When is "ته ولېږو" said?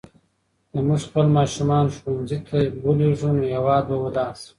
2.47-3.29